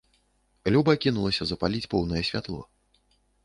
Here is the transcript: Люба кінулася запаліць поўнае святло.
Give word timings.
Люба 0.75 0.95
кінулася 1.05 1.43
запаліць 1.51 1.89
поўнае 1.95 2.23
святло. 2.33 2.61